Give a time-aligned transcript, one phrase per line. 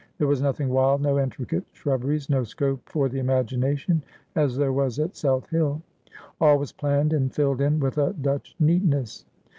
[0.17, 4.01] There was nothing wild, no intricate shrubberies, no scope for the imagination,
[4.35, 5.83] as there was at South Hill.
[6.39, 9.25] All was planned and filled in with a Dutch neatness.